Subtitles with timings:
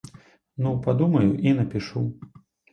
[0.65, 2.05] Ну, падумаю і напішу.